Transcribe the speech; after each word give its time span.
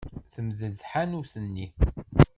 Temdel 0.33 0.73
tḥanut-nni. 0.81 1.67